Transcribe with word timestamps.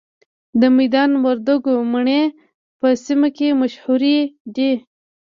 د 0.61 0.61
میدان 0.77 1.11
وردګو 1.23 1.73
مڼې 1.91 2.21
په 2.79 2.87
سیمه 3.05 3.29
کې 3.37 3.47
مشهورې 3.61 4.17
دي. 4.55 4.71